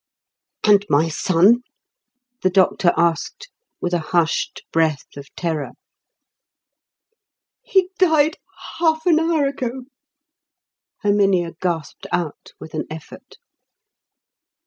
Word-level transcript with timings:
"And 0.65 0.83
my 0.89 1.09
son?" 1.09 1.61
the 2.41 2.49
Doctor 2.49 2.91
asked, 2.97 3.49
with 3.79 3.93
a 3.93 3.99
hushed 3.99 4.63
breath 4.71 5.05
of 5.15 5.27
terror. 5.35 5.73
"He 7.61 7.89
died 7.99 8.39
half 8.79 9.05
an 9.05 9.19
hour 9.19 9.45
ago," 9.45 9.83
Herminia 11.03 11.51
gasped 11.61 12.07
out 12.11 12.49
with 12.59 12.73
an 12.73 12.85
effort. 12.89 13.37